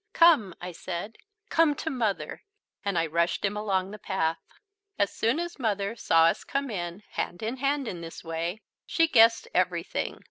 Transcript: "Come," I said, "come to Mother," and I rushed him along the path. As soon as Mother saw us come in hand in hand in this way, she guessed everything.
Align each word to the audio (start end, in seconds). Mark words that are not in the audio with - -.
"Come," 0.13 0.55
I 0.59 0.71
said, 0.71 1.17
"come 1.49 1.75
to 1.75 1.91
Mother," 1.91 2.41
and 2.83 2.97
I 2.97 3.05
rushed 3.05 3.45
him 3.45 3.55
along 3.55 3.91
the 3.91 3.99
path. 3.99 4.39
As 4.97 5.13
soon 5.13 5.39
as 5.39 5.59
Mother 5.59 5.95
saw 5.95 6.23
us 6.23 6.43
come 6.43 6.71
in 6.71 7.03
hand 7.11 7.43
in 7.43 7.57
hand 7.57 7.87
in 7.87 8.01
this 8.01 8.23
way, 8.23 8.61
she 8.87 9.07
guessed 9.07 9.47
everything. 9.53 10.19